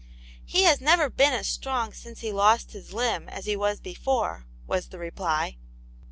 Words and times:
"He 0.45 0.63
has 0.63 0.81
never 0.81 1.11
been 1.11 1.31
as 1.33 1.45
strong 1.47 1.93
since 1.93 2.21
he 2.21 2.31
lost 2.31 2.71
his 2.71 2.91
limb 2.91 3.29
as 3.29 3.45
he 3.45 3.55
was 3.55 3.79
before," 3.79 4.47
was 4.65 4.87
the 4.87 4.97
reply. 4.97 5.57